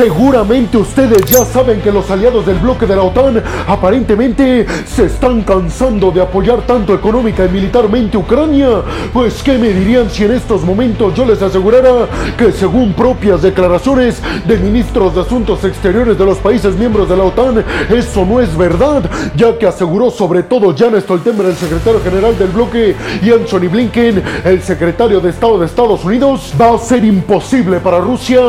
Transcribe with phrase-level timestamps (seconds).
[0.00, 5.42] Seguramente ustedes ya saben que los aliados del bloque de la OTAN aparentemente se están
[5.42, 8.80] cansando de apoyar tanto económica y militarmente Ucrania.
[9.12, 12.08] Pues qué me dirían si en estos momentos yo les asegurara
[12.38, 17.24] que según propias declaraciones de ministros de Asuntos Exteriores de los países miembros de la
[17.24, 19.02] OTAN, eso no es verdad,
[19.36, 24.22] ya que aseguró sobre todo Jan Stoltenberg, el secretario general del bloque, y Anthony Blinken,
[24.46, 28.40] el secretario de Estado de Estados Unidos, va a ser imposible para Rusia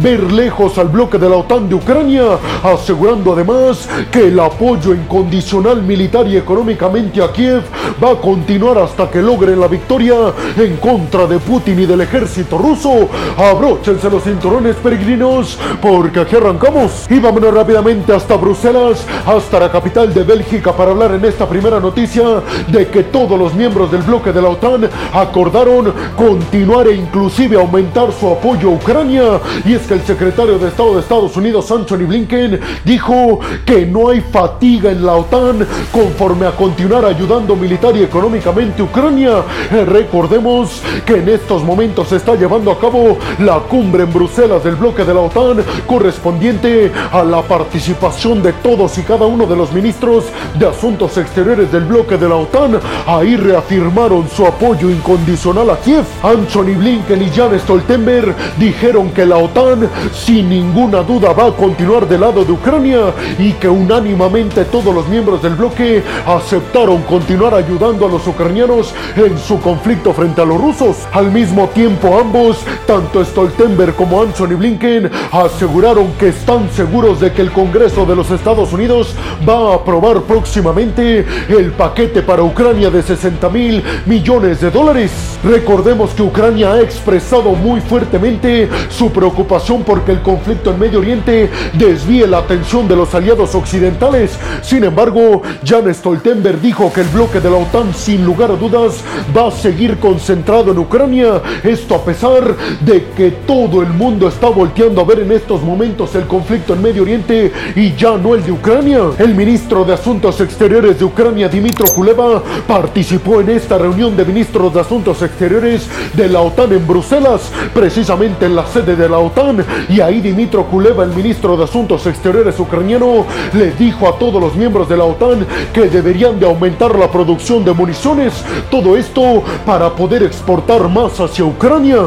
[0.00, 2.24] ver lejos al bloque de la OTAN de Ucrania,
[2.62, 7.62] asegurando además que el apoyo incondicional militar y económicamente a Kiev
[8.04, 10.14] va a continuar hasta que logren la victoria
[10.58, 13.08] en contra de Putin y del ejército ruso.
[13.38, 20.12] Abróchense los cinturones peregrinos porque aquí arrancamos y vámonos rápidamente hasta Bruselas, hasta la capital
[20.12, 24.32] de Bélgica para hablar en esta primera noticia de que todos los miembros del bloque
[24.32, 29.94] de la OTAN acordaron continuar e inclusive aumentar su apoyo a Ucrania y es que
[29.94, 35.04] el secretario de Estado de Estados Unidos Anthony Blinken dijo que no hay fatiga en
[35.04, 39.42] la OTAN conforme a continuar ayudando militar y económicamente a Ucrania.
[39.86, 44.76] Recordemos que en estos momentos se está llevando a cabo la cumbre en Bruselas del
[44.76, 49.72] bloque de la OTAN correspondiente a la participación de todos y cada uno de los
[49.72, 50.24] ministros
[50.58, 52.80] de Asuntos Exteriores del bloque de la OTAN.
[53.06, 56.04] Ahí reafirmaron su apoyo incondicional a Kiev.
[56.22, 62.06] Anthony Blinken y Jan Stoltenberg dijeron que la OTAN sin ninguna duda va a continuar
[62.06, 68.06] del lado de Ucrania y que unánimemente todos los miembros del bloque aceptaron continuar ayudando
[68.06, 71.08] a los ucranianos en su conflicto frente a los rusos.
[71.12, 72.58] Al mismo tiempo ambos,
[72.90, 78.32] tanto Stoltenberg como Anthony Blinken, aseguraron que están seguros de que el Congreso de los
[78.32, 79.14] Estados Unidos
[79.48, 85.12] va a aprobar próximamente el paquete para Ucrania de 60 mil millones de dólares.
[85.44, 91.48] Recordemos que Ucrania ha expresado muy fuertemente su preocupación porque el conflicto en Medio Oriente
[91.74, 94.36] desvíe la atención de los aliados occidentales.
[94.62, 99.04] Sin embargo, Jan Stoltenberg dijo que el bloque de la OTAN sin lugar a dudas
[99.34, 101.40] va a seguir concentrado en Ucrania.
[101.62, 106.14] Esto a pesar de que todo el mundo está volteando a ver en estos momentos
[106.14, 109.00] el conflicto en Medio Oriente y ya no el de Ucrania.
[109.18, 114.72] El ministro de Asuntos Exteriores de Ucrania, Dimitro Kuleva, participó en esta reunión de ministros
[114.72, 119.64] de Asuntos Exteriores de la OTAN en Bruselas, precisamente en la sede de la OTAN.
[119.88, 124.54] Y ahí Dimitro Kuleva, el ministro de Asuntos Exteriores ucraniano, le dijo a todos los
[124.54, 128.44] miembros de la OTAN que deberían de aumentar la producción de municiones.
[128.70, 131.98] Todo esto para poder exportar más hacia Ucrania.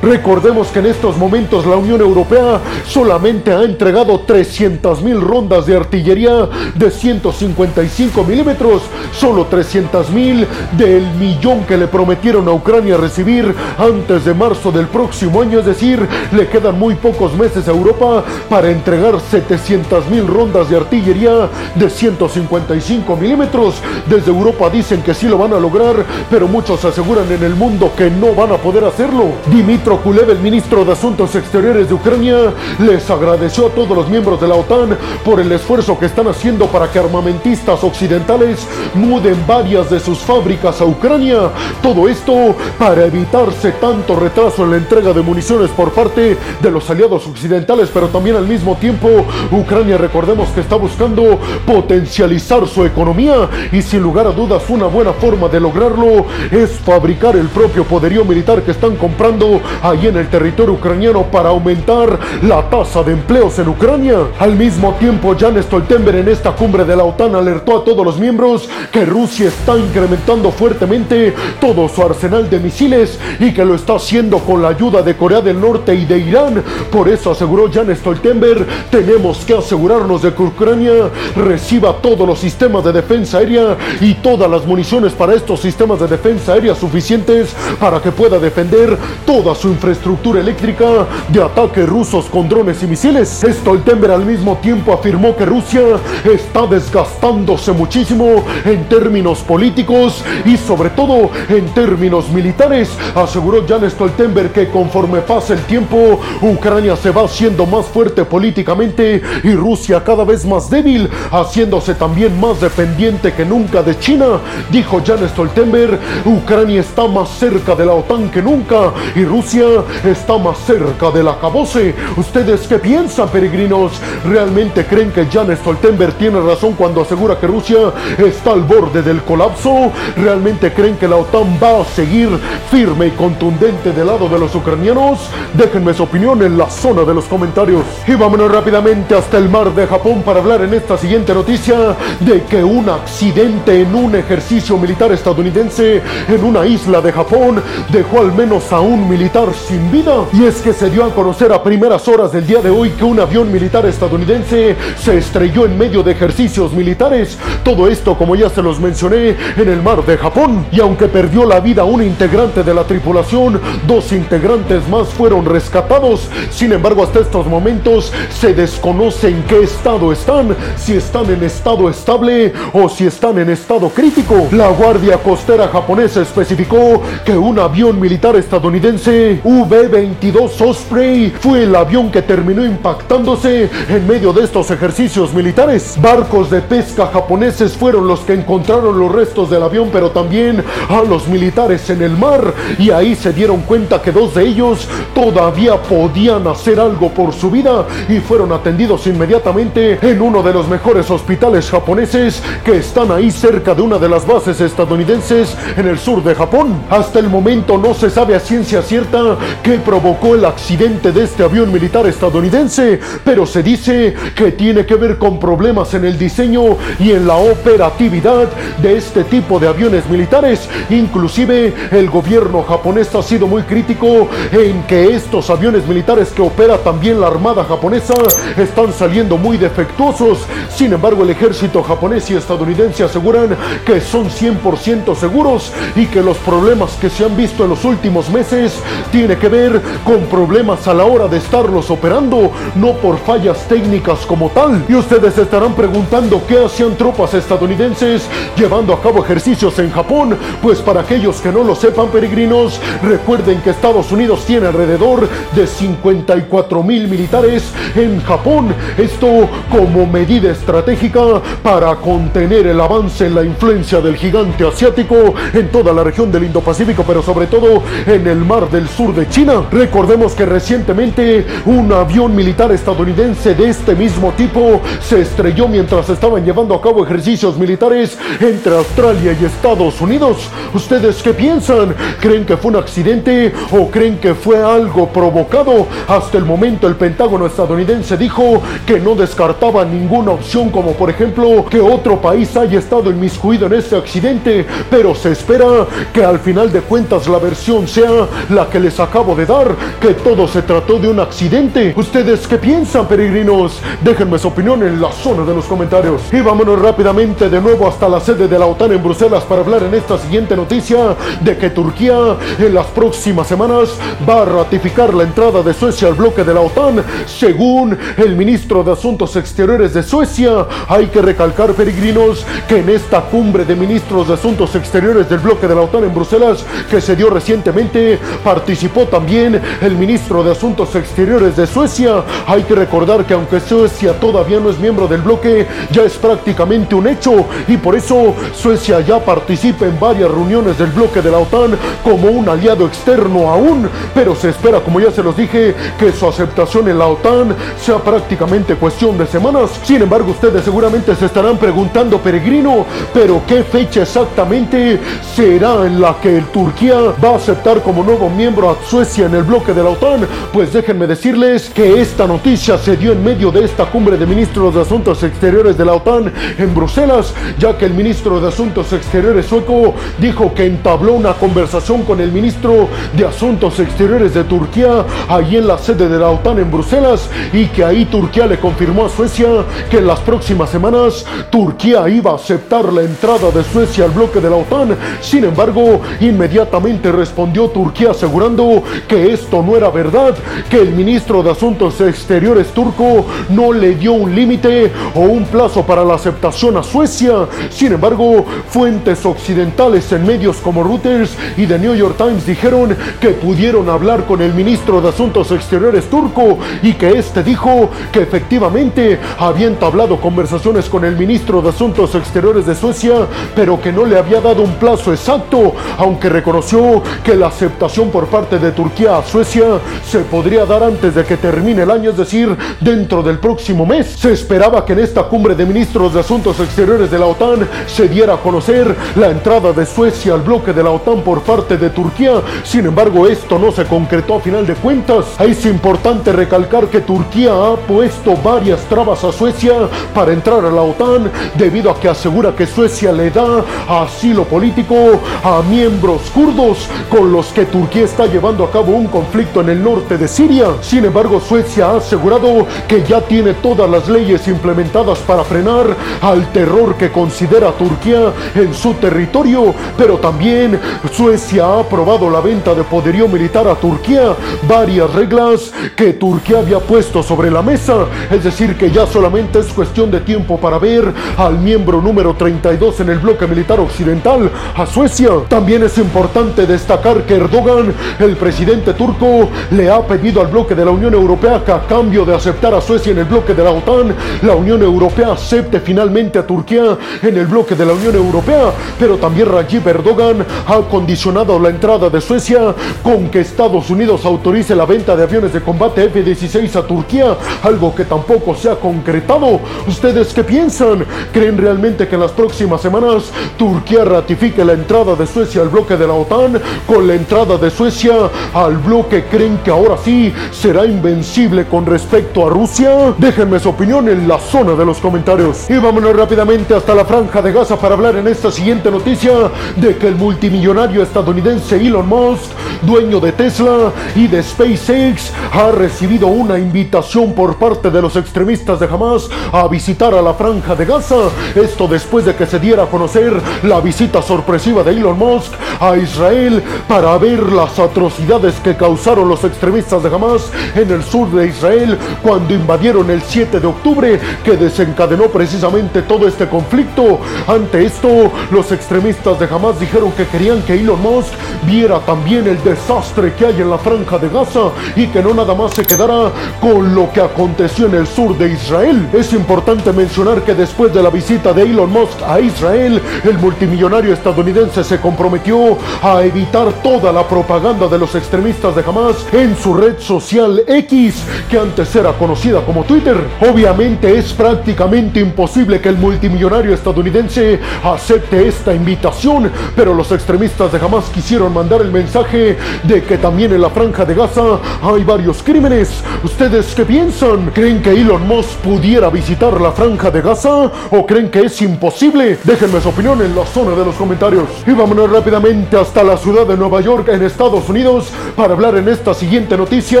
[0.42, 6.48] Que en estos momentos la Unión Europea solamente ha entregado 300 mil rondas de artillería
[6.74, 8.82] de 155 milímetros,
[9.12, 10.44] solo 300 mil
[10.76, 15.66] del millón que le prometieron a Ucrania recibir antes de marzo del próximo año, es
[15.66, 21.48] decir, le quedan muy pocos meses a Europa para entregar 700 mil rondas de artillería
[21.76, 23.76] de 155 milímetros.
[24.08, 27.92] Desde Europa dicen que sí lo van a lograr, pero muchos aseguran en el mundo
[27.96, 29.26] que no van a poder hacerlo.
[29.46, 34.40] Dimitro Kulev, el ministro de Asuntos Exteriores de Ucrania, les agradeció a todos los miembros
[34.40, 39.90] de la OTAN por el esfuerzo que están haciendo para que armamentistas occidentales muden varias
[39.90, 41.50] de sus fábricas a Ucrania.
[41.82, 46.88] Todo esto para evitarse tanto retraso en la entrega de municiones por parte de los
[46.88, 49.08] aliados occidentales, pero también al mismo tiempo
[49.50, 55.12] Ucrania recordemos que está buscando potencializar su economía y sin lugar a dudas una buena
[55.12, 60.21] forma de lograrlo es fabricar el propio poderío militar que están comprando ahí en el
[60.28, 64.18] territorio ucraniano para aumentar la tasa de empleos en Ucrania.
[64.38, 68.18] Al mismo tiempo, Jan Stoltenberg en esta cumbre de la OTAN alertó a todos los
[68.18, 73.96] miembros que Rusia está incrementando fuertemente todo su arsenal de misiles y que lo está
[73.96, 76.62] haciendo con la ayuda de Corea del Norte y de Irán.
[76.90, 82.84] Por eso aseguró Jan Stoltenberg, tenemos que asegurarnos de que Ucrania reciba todos los sistemas
[82.84, 88.00] de defensa aérea y todas las municiones para estos sistemas de defensa aérea suficientes para
[88.00, 88.96] que pueda defender
[89.26, 93.42] toda su infraestructura eléctrica de ataques rusos con drones y misiles.
[93.44, 95.80] Stoltenberg al mismo tiempo afirmó que Rusia
[96.24, 102.90] está desgastándose muchísimo en términos políticos y sobre todo en términos militares.
[103.14, 109.22] Aseguró Jan Stoltenberg que conforme pasa el tiempo, Ucrania se va haciendo más fuerte políticamente
[109.42, 114.40] y Rusia cada vez más débil, haciéndose también más dependiente que nunca de China.
[114.70, 119.64] Dijo Jan Stoltenberg, Ucrania está más cerca de la OTAN que nunca y Rusia
[120.04, 121.94] está más cerca del acabose.
[122.16, 123.92] ¿Ustedes qué piensan, peregrinos?
[124.24, 129.22] ¿Realmente creen que Jan Stoltenberg tiene razón cuando asegura que Rusia está al borde del
[129.22, 129.92] colapso?
[130.16, 132.28] ¿Realmente creen que la OTAN va a seguir
[132.70, 135.20] firme y contundente del lado de los ucranianos?
[135.54, 137.84] Déjenme su opinión en la zona de los comentarios.
[138.06, 142.42] Y vámonos rápidamente hasta el mar de Japón para hablar en esta siguiente noticia de
[142.44, 148.32] que un accidente en un ejercicio militar estadounidense en una isla de Japón dejó al
[148.32, 150.24] menos a un militar sin vida.
[150.32, 153.04] Y es que se dio a conocer a primeras horas del día de hoy que
[153.04, 157.38] un avión militar estadounidense se estrelló en medio de ejercicios militares.
[157.62, 160.66] Todo esto, como ya se los mencioné, en el mar de Japón.
[160.72, 166.28] Y aunque perdió la vida un integrante de la tripulación, dos integrantes más fueron rescatados.
[166.50, 171.90] Sin embargo, hasta estos momentos se desconoce en qué estado están, si están en estado
[171.90, 174.48] estable o si están en estado crítico.
[174.52, 179.40] La Guardia Costera japonesa especificó que un avión militar estadounidense
[179.88, 185.98] V-22 Osprey fue el avión que terminó impactándose en medio de estos ejercicios militares.
[186.00, 191.02] Barcos de pesca japoneses fueron los que encontraron los restos del avión, pero también a
[191.02, 192.54] los militares en el mar.
[192.78, 197.50] Y ahí se dieron cuenta que dos de ellos todavía podían hacer algo por su
[197.50, 203.30] vida y fueron atendidos inmediatamente en uno de los mejores hospitales japoneses que están ahí
[203.30, 206.82] cerca de una de las bases estadounidenses en el sur de Japón.
[206.88, 209.36] Hasta el momento no se sabe a ciencia cierta
[209.80, 215.18] provocó el accidente de este avión militar estadounidense, pero se dice que tiene que ver
[215.18, 218.48] con problemas en el diseño y en la operatividad
[218.80, 220.68] de este tipo de aviones militares.
[220.90, 226.78] Inclusive el gobierno japonés ha sido muy crítico en que estos aviones militares que opera
[226.78, 228.14] también la Armada japonesa
[228.56, 230.40] están saliendo muy defectuosos.
[230.74, 236.36] Sin embargo, el ejército japonés y estadounidense aseguran que son 100% seguros y que los
[236.38, 238.74] problemas que se han visto en los últimos meses
[239.10, 244.24] tiene que ver con problemas a la hora de estarlos operando, no por fallas técnicas
[244.26, 244.82] como tal.
[244.88, 248.26] Y ustedes estarán preguntando qué hacían tropas estadounidenses
[248.56, 250.38] llevando a cabo ejercicios en Japón.
[250.62, 255.66] Pues para aquellos que no lo sepan, peregrinos, recuerden que Estados Unidos tiene alrededor de
[255.66, 257.64] 54 mil militares
[257.94, 258.74] en Japón.
[258.96, 265.68] Esto como medida estratégica para contener el avance en la influencia del gigante asiático en
[265.70, 269.41] toda la región del Indo-Pacífico, pero sobre todo en el mar del sur de China.
[269.42, 276.44] Recordemos que recientemente un avión militar estadounidense de este mismo tipo se estrelló mientras estaban
[276.44, 280.48] llevando a cabo ejercicios militares entre Australia y Estados Unidos.
[280.72, 281.92] ¿Ustedes qué piensan?
[282.20, 285.88] ¿Creen que fue un accidente o creen que fue algo provocado?
[286.06, 291.66] Hasta el momento el Pentágono estadounidense dijo que no descartaba ninguna opción como por ejemplo
[291.68, 295.66] que otro país haya estado inmiscuido en este accidente, pero se espera
[296.12, 300.14] que al final de cuentas la versión sea la que les acabo de dar, que
[300.14, 301.94] todo se trató de un accidente.
[301.96, 303.80] ¿Ustedes qué piensan, peregrinos?
[304.02, 306.22] Déjenme su opinión en la zona de los comentarios.
[306.32, 309.82] Y vámonos rápidamente de nuevo hasta la sede de la OTAN en Bruselas para hablar
[309.82, 313.90] en esta siguiente noticia de que Turquía en las próximas semanas
[314.28, 317.02] va a ratificar la entrada de Suecia al bloque de la OTAN.
[317.26, 323.22] Según el ministro de Asuntos Exteriores de Suecia, hay que recalcar, peregrinos, que en esta
[323.22, 327.16] cumbre de ministros de Asuntos Exteriores del bloque de la OTAN en Bruselas, que se
[327.16, 332.24] dio recientemente, participó también el ministro de Asuntos Exteriores de Suecia.
[332.46, 336.94] Hay que recordar que aunque Suecia todavía no es miembro del bloque, ya es prácticamente
[336.96, 341.38] un hecho y por eso Suecia ya participa en varias reuniones del bloque de la
[341.38, 346.10] OTAN como un aliado externo aún, pero se espera, como ya se los dije, que
[346.10, 349.70] su aceptación en la OTAN sea prácticamente cuestión de semanas.
[349.84, 355.00] Sin embargo, ustedes seguramente se estarán preguntando, peregrino, pero ¿qué fecha exactamente
[355.34, 359.42] será en la que Turquía va a aceptar como nuevo miembro a Suecia en el
[359.42, 360.26] bloque de la OTAN?
[360.52, 364.74] Pues déjenme decirles que esta noticia se dio en medio de esta cumbre de ministros
[364.74, 369.46] de Asuntos Exteriores de la OTAN en Bruselas, ya que el ministro de Asuntos Exteriores
[369.46, 375.58] sueco dijo que entabló una conversación con el ministro de Asuntos Exteriores de Turquía allí
[375.58, 379.10] en la sede de la OTAN en Bruselas y que ahí Turquía le confirmó a
[379.10, 379.48] Suecia
[379.90, 384.40] que en las próximas semanas Turquía iba a aceptar la entrada de Suecia al bloque
[384.40, 384.96] de la OTAN.
[385.20, 390.34] Sin embargo, inmediatamente respondió Turquía asegurando que esto no era verdad,
[390.70, 395.84] que el ministro de Asuntos Exteriores turco no le dio un límite o un plazo
[395.84, 397.46] para la aceptación a Suecia.
[397.70, 403.30] Sin embargo, fuentes occidentales en medios como Reuters y The New York Times dijeron que
[403.30, 409.18] pudieron hablar con el ministro de Asuntos Exteriores turco y que este dijo que efectivamente
[409.38, 414.18] había entablado conversaciones con el ministro de Asuntos Exteriores de Suecia, pero que no le
[414.18, 419.22] había dado un plazo exacto, aunque reconoció que la aceptación por parte de Turquía a
[419.22, 423.86] Suecia se podría dar antes de que termine el año, es decir, dentro del próximo
[423.86, 424.06] mes.
[424.06, 428.06] Se esperaba que en esta cumbre de ministros de Asuntos Exteriores de la OTAN se
[428.06, 431.90] diera a conocer la entrada de Suecia al bloque de la OTAN por parte de
[431.90, 432.42] Turquía.
[432.64, 435.24] Sin embargo, esto no se concretó a final de cuentas.
[435.40, 439.72] Es importante recalcar que Turquía ha puesto varias trabas a Suecia
[440.14, 444.94] para entrar a la OTAN debido a que asegura que Suecia le da asilo político
[445.42, 449.82] a miembros kurdos con los que Turquía está llevando a cabo un conflicto en el
[449.82, 450.66] norte de Siria.
[450.80, 456.50] Sin embargo, Suecia ha asegurado que ya tiene todas las leyes implementadas para frenar al
[456.52, 460.80] terror que considera Turquía en su territorio, pero también
[461.12, 464.34] Suecia ha aprobado la venta de poderío militar a Turquía,
[464.68, 469.66] varias reglas que Turquía había puesto sobre la mesa, es decir, que ya solamente es
[469.66, 474.86] cuestión de tiempo para ver al miembro número 32 en el bloque militar occidental, a
[474.86, 475.30] Suecia.
[475.48, 480.84] También es importante destacar que Erdogan, el presidente turco, le ha pedido al bloque de
[480.84, 483.70] la Unión Europea que a cambio de aceptar a Suecia en el bloque de la
[483.70, 488.72] OTAN, la Unión Europea acepte finalmente a Turquía en el bloque de la Unión Europea,
[488.98, 494.74] pero también Rajiv Erdogan ha condicionado la entrada de Suecia con que Estados Unidos autorice
[494.74, 499.60] la venta de aviones de combate F-16 a Turquía, algo que tampoco se ha concretado.
[499.86, 501.04] ¿Ustedes qué piensan?
[501.32, 503.24] ¿Creen realmente que en las próximas semanas
[503.58, 506.60] Turquía ratifique la entrada de Suecia al bloque de la OTAN?
[506.86, 508.14] Con la entrada de Suecia
[508.54, 513.14] al bloque, ¿creen que ahora sí será invencible con respecto a Rusia?
[513.16, 515.70] Déjenme su opinión en la zona de los comentarios.
[515.70, 519.32] Y vámonos rápidamente hasta la franja de Gaza para hablar en esta siguiente noticia
[519.76, 522.50] de que el multimillonario estadounidense Elon Musk,
[522.82, 528.80] dueño de Tesla y de SpaceX, ha recibido una invitación por parte de los extremistas
[528.80, 531.30] de Hamas a visitar a la franja de Gaza.
[531.54, 533.32] Esto después de que se diera a conocer
[533.62, 539.44] la visita sorpresiva de Elon Musk a Israel para ver las atrocidades que causaron los
[539.44, 544.56] extremistas de Hamas en el sur de Israel cuando invadieron el 7 de octubre que
[544.56, 547.20] desencadenó precisamente todo este conflicto.
[547.46, 551.32] Ante esto, los extremistas de Hamas dijeron que querían que Elon Musk
[551.66, 555.54] viera también el desastre que hay en la franja de Gaza y que no nada
[555.54, 559.08] más se quedara con lo que aconteció en el sur de Israel.
[559.12, 564.12] Es importante mencionar que después de la visita de Elon Musk a Israel, el multimillonario
[564.12, 569.74] estadounidense se comprometió a evitar toda la propaganda de los extremistas de Hamas en su
[569.74, 573.14] red social X, que antes era conocida como Twitter.
[573.42, 580.78] Obviamente es prácticamente imposible que el multimillonario estadounidense acepte esta invitación, pero los extremistas de
[580.78, 585.42] Hamas quisieron mandar el mensaje de que también en la franja de Gaza hay varios
[585.42, 586.02] crímenes.
[586.24, 587.50] ¿Ustedes qué piensan?
[587.50, 592.38] ¿Creen que Elon Musk pudiera visitar la franja de Gaza o creen que es imposible?
[592.44, 594.48] Déjenme su opinión en la zona de los comentarios.
[594.66, 598.88] Y vámonos rápidamente hasta la ciudad de Nueva York en Estados Unidos para hablar en
[598.88, 600.00] esta siguiente noticia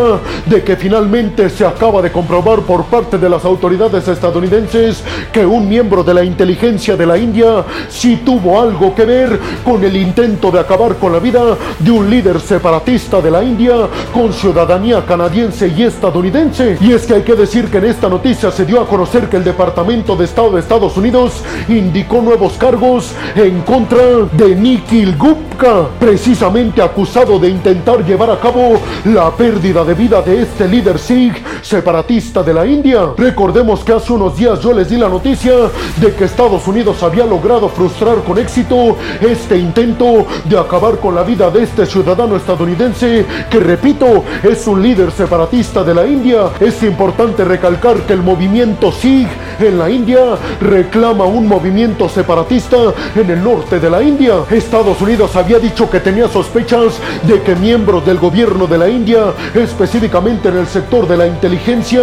[0.46, 5.02] de que finalmente se acaba de comprobar por parte de las autoridades estadounidenses
[5.32, 9.82] que un miembro de la inteligencia de la India sí tuvo algo que ver con
[9.84, 13.74] el intento de acabar con la vida de un líder separatista de la India
[14.12, 16.78] con ciudadanía canadiense y estadounidense.
[16.80, 19.36] Y es que hay que decir que en esta noticia se dio a conocer que
[19.36, 24.02] el Departamento de Estado de Estados Unidos indicó nuevos cargos en contra
[24.32, 25.51] de Nikhil Gupta,
[26.00, 31.62] precisamente acusado de intentar llevar a cabo la pérdida de vida de este líder Sikh
[31.62, 33.10] separatista de la India.
[33.16, 35.52] Recordemos que hace unos días yo les di la noticia
[36.00, 41.22] de que Estados Unidos había logrado frustrar con éxito este intento de acabar con la
[41.22, 46.50] vida de este ciudadano estadounidense que repito es un líder separatista de la India.
[46.58, 49.30] Es importante recalcar que el movimiento Sikh
[49.68, 52.76] en la India reclama un movimiento separatista
[53.14, 54.34] en el norte de la India.
[54.50, 59.32] Estados Unidos había dicho que tenía sospechas de que miembros del gobierno de la India,
[59.54, 62.00] específicamente en el sector de la inteligencia,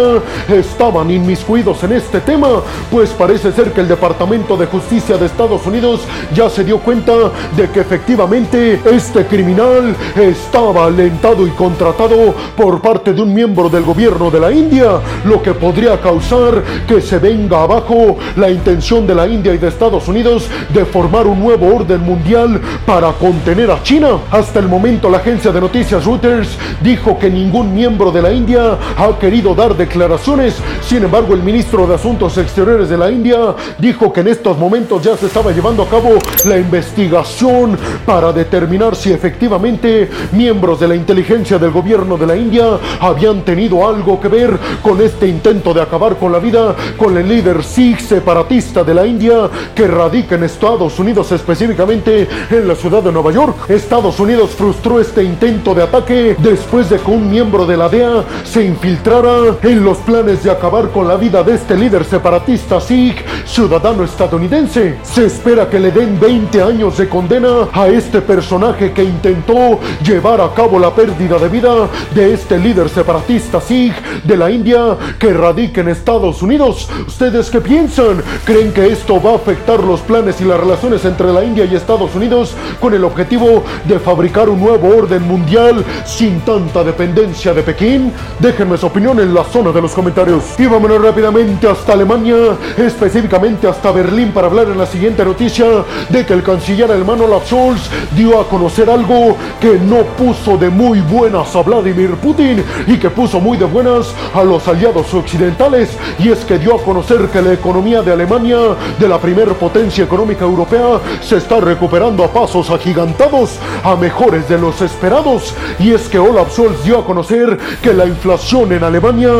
[0.48, 2.48] estaban inmiscuidos en este tema,
[2.90, 6.00] pues parece ser que el Departamento de Justicia de Estados Unidos
[6.34, 7.12] ya se dio cuenta
[7.56, 13.84] de que efectivamente este criminal estaba alentado y contratado por parte de un miembro del
[13.84, 19.14] gobierno de la India, lo que podría causar que se venga abajo la intención de
[19.14, 23.82] la India y de Estados Unidos de formar un nuevo orden mundial para contener a
[23.82, 24.18] China.
[24.30, 28.76] Hasta el momento la agencia de noticias Reuters dijo que ningún miembro de la India
[28.96, 30.56] ha querido dar declaraciones.
[30.82, 35.02] Sin embargo, el ministro de Asuntos Exteriores de la India dijo que en estos momentos
[35.02, 36.10] ya se estaba llevando a cabo
[36.44, 42.78] la investigación para determinar si efectivamente miembros de la inteligencia del gobierno de la India
[43.00, 47.29] habían tenido algo que ver con este intento de acabar con la vida con el
[47.30, 53.04] líder Sikh separatista de la India que radica en Estados Unidos, específicamente en la ciudad
[53.04, 53.70] de Nueva York.
[53.70, 58.24] Estados Unidos frustró este intento de ataque después de que un miembro de la DEA
[58.42, 63.24] se infiltrara en los planes de acabar con la vida de este líder separatista Sikh
[63.46, 64.98] ciudadano estadounidense.
[65.04, 70.40] Se espera que le den 20 años de condena a este personaje que intentó llevar
[70.40, 75.32] a cabo la pérdida de vida de este líder separatista Sikh de la India que
[75.32, 76.88] radica en Estados Unidos.
[77.20, 78.22] ¿Ustedes qué piensan?
[78.46, 81.74] ¿Creen que esto va a afectar los planes y las relaciones entre la India y
[81.74, 87.62] Estados Unidos con el objetivo de fabricar un nuevo orden mundial sin tanta dependencia de
[87.62, 88.10] Pekín?
[88.38, 90.58] Déjenme su opinión en la zona de los comentarios.
[90.58, 95.66] Y vámonos rápidamente hasta Alemania, específicamente hasta Berlín para hablar en la siguiente noticia
[96.08, 100.70] de que el canciller alemán Olaf Scholz dio a conocer algo que no puso de
[100.70, 105.90] muy buenas a Vladimir Putin y que puso muy de buenas a los aliados occidentales
[106.18, 108.56] y es que dio a conocer que la economía de Alemania,
[108.96, 114.56] de la primer potencia económica europea, se está recuperando a pasos agigantados, a mejores de
[114.56, 119.32] los esperados y es que Olaf Scholz dio a conocer que la inflación en Alemania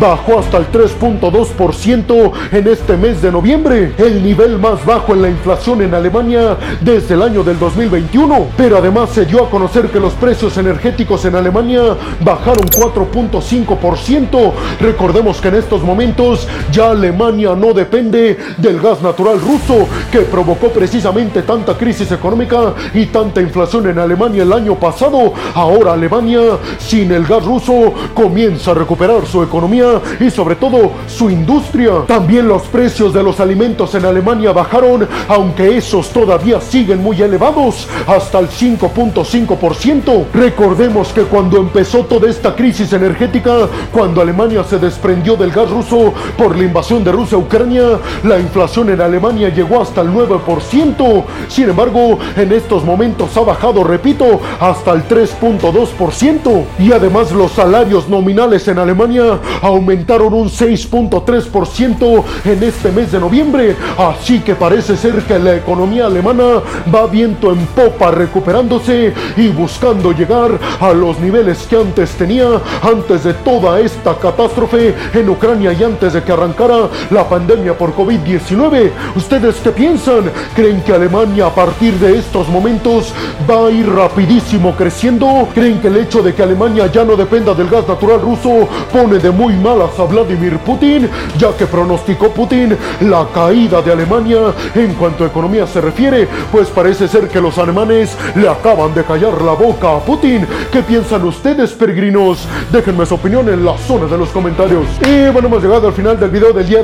[0.00, 5.28] bajó hasta el 3.2% en este mes de noviembre, el nivel más bajo en la
[5.28, 8.46] inflación en Alemania desde el año del 2021.
[8.56, 11.82] Pero además se dio a conocer que los precios energéticos en Alemania
[12.20, 14.52] bajaron 4.5%.
[14.80, 20.68] Recordemos que en estos momentos ya Alemania no depende del gas natural ruso que provocó
[20.68, 25.32] precisamente tanta crisis económica y tanta inflación en Alemania el año pasado.
[25.54, 26.40] Ahora Alemania
[26.78, 32.04] sin el gas ruso comienza a recuperar su economía y sobre todo su industria.
[32.06, 37.88] También los precios de los alimentos en Alemania bajaron, aunque esos todavía siguen muy elevados,
[38.06, 40.26] hasta el 5.5%.
[40.32, 46.14] Recordemos que cuando empezó toda esta crisis energética, cuando Alemania se desprendió del gas ruso
[46.36, 51.24] por la invasión de Rusia a Ucrania, la inflación en Alemania llegó hasta el 9%.
[51.48, 56.64] Sin embargo, en estos momentos ha bajado, repito, hasta el 3.2%.
[56.78, 63.76] Y además los salarios nominales en Alemania aumentaron un 6.3% en este mes de noviembre.
[63.98, 66.62] Así que parece ser que la economía alemana
[66.94, 73.24] va viento en popa recuperándose y buscando llegar a los niveles que antes tenía antes
[73.24, 78.90] de toda esta catástrofe en Ucrania y antes de que arrancara la pandemia por COVID-19.
[79.16, 80.30] ¿Ustedes qué piensan?
[80.54, 83.12] ¿Creen que Alemania a partir de estos momentos
[83.48, 85.48] va a ir rapidísimo creciendo?
[85.54, 89.18] ¿Creen que el hecho de que Alemania ya no dependa del gas natural ruso pone
[89.18, 91.08] de muy malas a Vladimir Putin?
[91.38, 94.38] Ya que pronosticó Putin la caída de Alemania
[94.74, 99.04] en cuanto a economía se refiere, pues parece ser que los alemanes le acaban de
[99.04, 100.46] callar la boca a Putin.
[100.72, 102.46] ¿Qué piensan ustedes, peregrinos?
[102.72, 104.84] Déjenme su opinión en la zona de los comentarios.
[105.06, 106.82] Y bueno, hemos llegado al final del video del día